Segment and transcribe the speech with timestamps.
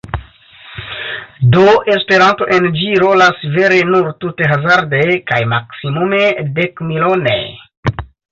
[1.55, 1.65] Do
[1.95, 6.25] Esperanto en ĝi rolas vere nur tute hazarde kaj maksimume
[6.59, 7.37] dekmilone.